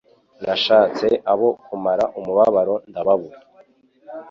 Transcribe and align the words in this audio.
nashatse 0.45 1.07
abo 1.31 1.49
kumara 1.65 2.03
umubabaro 2.19 2.75
ndababura. 2.89 3.37